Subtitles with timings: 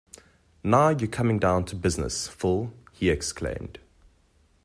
[0.63, 3.77] Now you're coming down to business, Phil, he exclaimed.